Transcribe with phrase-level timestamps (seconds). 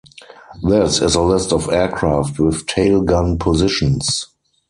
[0.63, 4.29] This is a list of aircraft with tail gun positions.